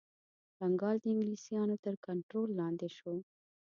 [0.57, 3.13] بنګال د انګلیسیانو تر کنټرول لاندي شو.